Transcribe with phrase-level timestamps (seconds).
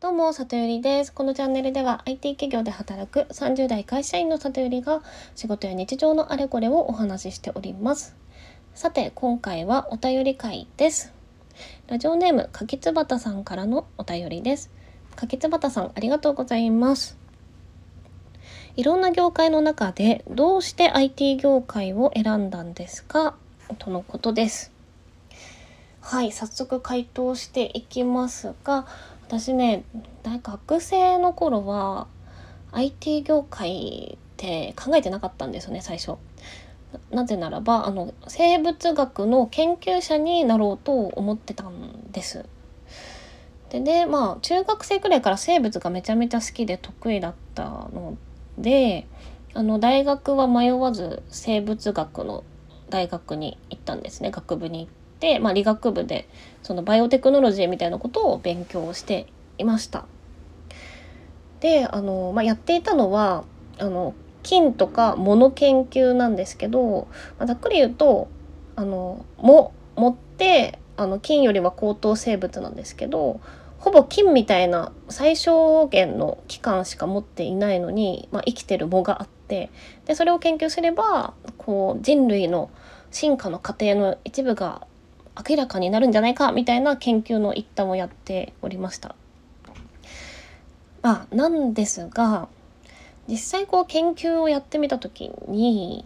[0.00, 1.12] どうも、里よりです。
[1.12, 5.02] このチャンネルでは IT 企業で働く30代会社員の里よりが
[5.34, 8.14] 仕事や日常のあれこれをお話ししております。
[8.76, 11.12] さて、今回はお便り会です。
[11.88, 14.70] ラジオネーム、かきつばたさんからのお便りです。
[15.16, 17.18] かきつばたさん、ありがとうございます。
[18.76, 23.34] いろんな業界の中でどうして IT 業界を選んだんですか？
[23.80, 24.70] とのことです。
[26.00, 28.86] はい、早速回答していきますが、
[29.28, 29.84] 私ね
[30.22, 32.06] 大学生の頃は
[32.72, 36.14] IT 業界って考えてなかったんですよね最初。
[37.10, 42.46] なぜならばあの生物学の研究者になろうと思ってたんです。
[43.68, 48.16] でねまあ中学生くらいから生物がめちゃめちゃ好きで得意だったの
[48.56, 49.06] で
[49.52, 52.44] あの大学は迷わず生物学の
[52.88, 55.38] 大学に行ったんですね学部に行って。
[55.38, 56.28] まあ、理学部で
[56.62, 59.26] そのバイオテクノロジーみたいなことを勉強して
[59.58, 60.06] いました。
[61.60, 63.44] であの、まあ、やっていたのは
[63.78, 68.28] あの菌とか物研究なんですけど、まあ、ざっくり言うと
[68.76, 73.40] あのも持ってあの菌よりは高等生物なんですけど
[73.78, 79.70] ほぼ菌みたいな最小限の器官しか持っていないのに、まあ、生きてる藻があって
[80.06, 82.70] でそれを研究すればこう人類の
[83.10, 84.86] 進化の過程の一部が
[85.48, 89.14] 明らかになるんじゃないかみたいな研究の一端をやっておりました。
[91.02, 92.48] まあ、なんですが
[93.28, 96.04] 実際こう研究をやってみた時に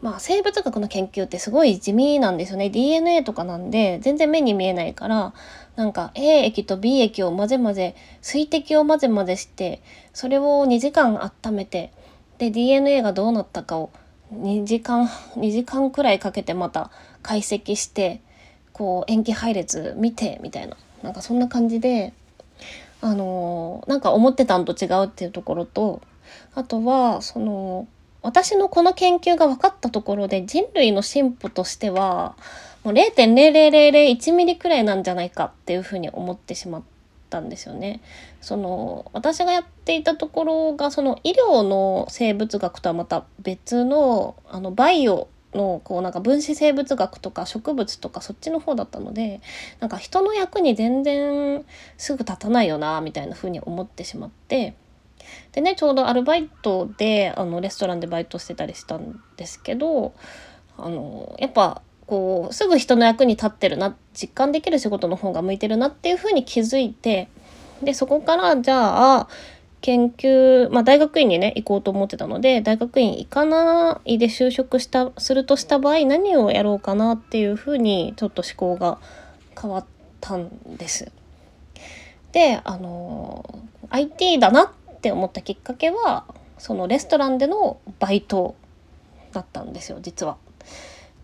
[0.00, 5.34] まあ生物学の研究ってすごい地味なんですよね DNA とかなんで全然目に見えないから
[5.76, 11.92] なんか A 液と B 液を混ぜ混ぜ水滴を混ぜ混ぜしてそれを2時間温めて
[12.38, 13.90] で DNA がどうなったかを
[14.32, 16.90] 2時間2時間くらいかけてまた
[17.22, 18.20] 解析して
[18.72, 20.76] こう塩基配列見てみたいな。
[21.02, 22.12] なんかそんな感じで
[23.00, 26.02] あのなんか思ってたんと違うっていうところと
[26.54, 27.88] あとはその
[28.22, 32.36] 私のこの研究が分かったところで人類の進歩としては
[32.84, 36.99] もう0.0001ミリくらいなんじゃないかっていうふうに思ってしまって。
[37.30, 38.00] たんですよね。
[38.40, 49.40] その私がやっていたところがその医療の生物学とはまた別のあのバイオのこうなんか分子生物学とか植物とかそっちの方だったので
[49.80, 51.64] なんか人の役に全然
[51.96, 54.74] すぐ立たないよなみたいな風に思ってしまって
[55.52, 60.14] でねちょうどアルバイトであのレストランでバイトしてたりしたんですけど
[60.78, 67.28] あのやっぱこうすぐ人の役に立ってるな実感できる仕事の方が向いてるなっていう風に気づいて
[67.82, 69.28] でそこからじゃあ
[69.80, 78.98] 研究、まあ、大学院にね行こうと思ってたので大学院行かないで就職したするとした場合何をやろうかなっていうふうにちょっと思考が
[79.56, 79.84] 変わっ
[80.20, 81.12] たんです。
[82.32, 83.60] であの
[83.90, 86.24] IT だなって思ったきっかけは
[86.58, 88.56] そのレストランでのバイト
[89.30, 90.38] だったんですよ実は。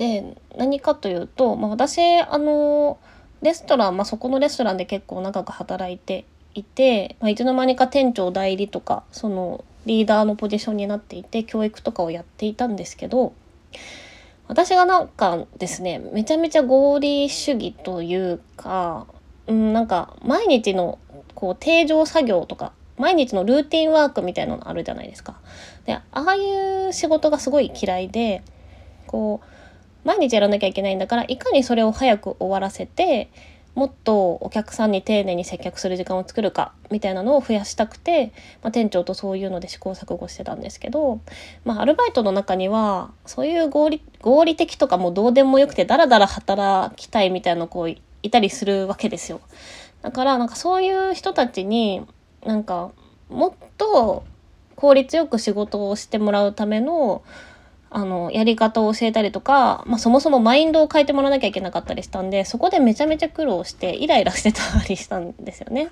[0.00, 2.98] で何かというと、まあ、私あの
[3.42, 6.24] レストラン、まあ、そこのレストランで結構長く働いて
[6.54, 13.34] いて、まあ、いつの間にか店長代理とかそのリーダーのポジションになっていて教育とかをやっていたんですけど
[14.48, 19.06] 私がなんかですねめちゃめちゃ合理主義というか、
[19.48, 20.98] うん、なんか毎日の
[21.34, 25.38] こう定常作業とか毎日のルーティンワークみたいなのあるじゃないですか。
[25.84, 28.42] でああいう仕事がすごい嫌いで
[29.06, 29.60] こう
[30.04, 33.30] 毎日やらなきゃいけないんだからいかにそれを早く終わらせて
[33.74, 41.20] もっとお客さんに丁寧に接客する時間を作るかみたいなのを増やしたくて、まあ、店長とそういうので試行錯誤してたんですけど、
[41.64, 49.40] まあ、アルバイトの中にはそういう合理合理的とかもどうでもよくてダラダラ働きたいみたいな子いたりするわけですよ。
[50.02, 52.06] だからなんかそういう人たちに
[52.44, 52.90] なんか
[53.28, 54.24] もっと
[54.74, 57.22] 効率よく仕事をしてもらうための
[57.90, 65.90] あのやり方を教えたりとか、まあ、そもそもマインドを変えてもらわなきゃいけなかったりしたんでそこでめちゃめちゃ苦労してイライラしてたりしたんですよね。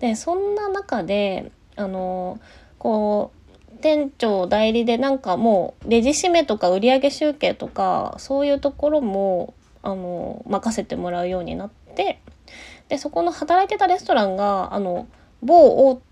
[0.00, 2.40] でそんな中であの
[2.78, 12.20] こう店長代理でなんかもうレジ締めとか売上集計とかそういうところもあの任せてもらうようになって
[12.88, 15.06] でそこの働いてたレストランがあの
[15.42, 16.02] 某大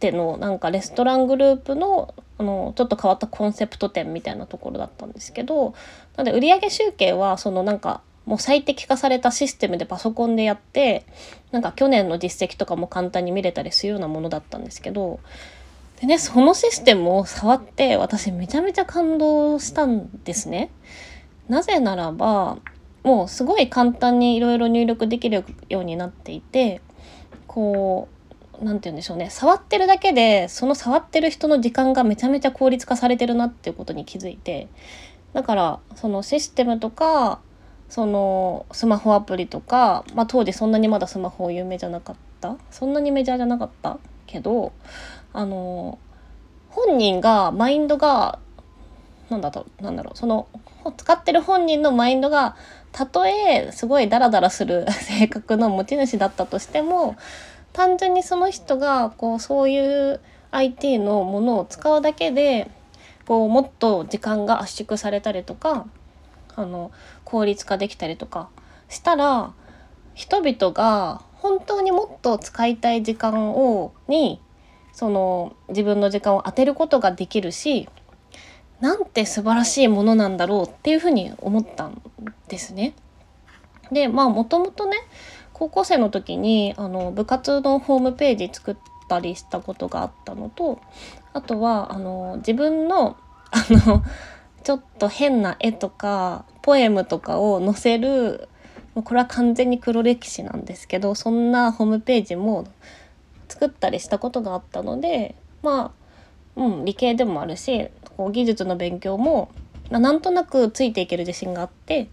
[0.00, 5.74] 手のなんかレストラングループのあのちょっと変わったコンセプト店みたいなところだったんですけど
[6.16, 11.04] なので売上集計はそのなんかもう最適化されたシステムでパソコンでやって
[11.50, 15.18] なんか去年の実績とかも簡単に見れたりするようなものだったんですけど
[16.00, 20.70] でねそのシステムを触って私めちゃめちゃ感動したんですね。
[21.48, 22.58] なぜならば
[23.02, 26.82] もうすごい簡単にいろいろ入力できるようになっていて
[27.46, 28.17] こう
[28.60, 29.30] 何て言うんでしょうね。
[29.30, 34.68] 触ってるだけでその触ってる人の時間がめちゃめちゃ効率化されてるなっていうことに気づいて。
[35.34, 37.40] だからそのシステムとか
[37.88, 42.56] そのスマホアプリとか、まあ、当時そんなにまだスマホ有名じゃなかった。
[42.70, 44.72] そんなにメジャーじゃなかったけど
[45.32, 45.98] あの
[46.70, 48.38] 本人がマインドが
[49.30, 50.18] なんだろうなんだろう。
[50.18, 50.48] その
[50.96, 52.56] 使ってる本人のマインドが
[52.92, 57.16] たとえすごいダラダラする 性格の持ち主だったとしても
[57.78, 60.20] 単純にその人がこうそういう
[60.50, 62.68] IT のものを使うだけで
[63.24, 65.86] こうもっと時間が圧縮されたりとか
[66.56, 66.90] あの
[67.24, 68.48] 効率化できたりとか
[68.88, 69.52] したら
[70.14, 74.40] 人々が本当にもっと使いたい時間をに
[74.92, 77.88] その自分の時間を当てることができるし
[78.80, 82.02] なんて素晴らしいものなんだろうっていうふうに思ったん
[82.48, 82.94] ですね。
[83.92, 84.96] でまあもともとね
[85.58, 88.76] 高校生の時にあの部活のホームページ作っ
[89.08, 90.80] たりしたことがあったのと
[91.32, 93.16] あとはあの自分の
[93.50, 94.04] あの
[94.62, 98.48] ちょっと変な絵とかポエムとかを載せる
[98.94, 102.66] これは完全に黒歴史なんですけどそんなホームページも
[103.48, 105.92] 作ったりしたことがあったのでま
[106.56, 109.50] あうん理系でもあるしこう技術の勉強も
[109.90, 112.08] なんとなくついていける自信があって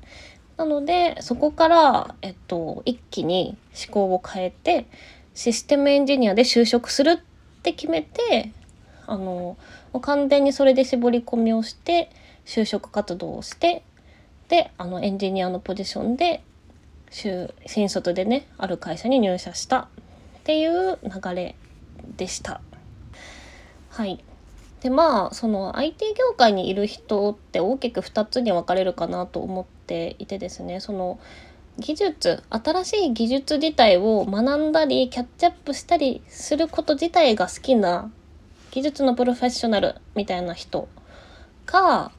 [0.58, 3.58] なのでそこから、えっと、一気に
[3.88, 4.86] 思考を変えて
[5.34, 7.18] システムエンジニアで就職するっ
[7.62, 8.52] て決めて
[9.06, 9.58] あの
[10.02, 12.10] 完全にそれで絞り込みをして
[12.46, 13.84] 就職活動をして
[14.48, 16.44] であのエンジニアのポジションで
[17.10, 19.88] 新卒でねある会社に入社したっ
[20.44, 21.56] ていう流れ
[22.18, 22.62] でした。
[23.90, 24.24] はい
[24.86, 30.80] でまあその IT 業界にいる人って大きく2つに分かれるかなと思っていてですね。
[30.80, 31.20] その
[31.80, 38.12] 技術新しい技術自体を学んだりキャッチアップしたりすること自体が好きな
[38.70, 40.88] 技術のプロフェッショナルみたいな人
[41.66, 42.12] か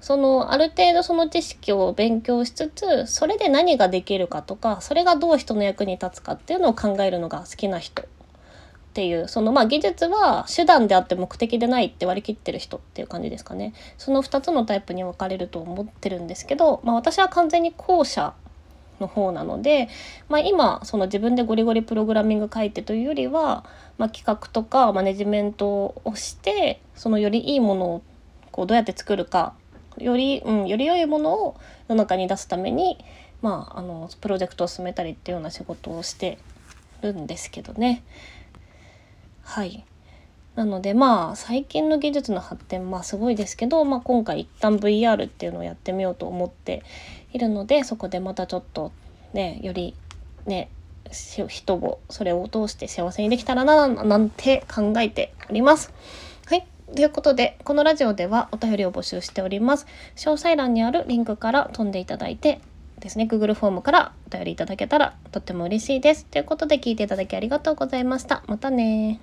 [0.00, 8.02] そのある程度その知識を勉強しつつそれで何ができるかとかそれがどう人の役に立つかっていうのを考えるのが好きな人
[8.98, 18.34] っていうそのまあ技術は手段であって目的でないって割り切ってる人っていう感じですかねその2つのタイプに分かれると思ってるんですけど、まあ、私は完全に後者
[18.98, 19.88] の方なので、
[20.28, 23.64] まあ、今その自分でゴリゴリプログラミング書いてというよりは、
[23.98, 28.02] まあ、企画とかマネジメントをしてそのよりいいものを
[28.50, 29.54] こうどうやって作るか
[29.98, 31.56] より、うん、より良いものを
[31.88, 32.98] 世の中に出すために、
[33.42, 36.38] まあ、あのプロジェクトを進めたりっていうような仕事をして
[37.02, 38.02] るんですけどね。
[39.48, 39.82] はい
[40.56, 46.82] なのでまあ最近の技術の発展まあすごいですけど、まあ、今回一旦 VR っていうのをやってみようと思って
[47.32, 48.92] いるのでそこでまたちょっと
[49.32, 49.94] ねより
[50.46, 50.68] ね
[51.10, 55.94] 人をそれを通して幸せにできたらななんて考えております。
[56.46, 59.86] はいということで、このラジオではお便りを募集しております。
[60.16, 62.60] 詳細欄にあるリンクから飛んでいただいて
[62.98, 66.24] ですね、Google フォームからお便りいただけたらとっても嬉しいです。
[66.26, 68.42] ということで聞いていただきありがとうございました。
[68.46, 69.20] またね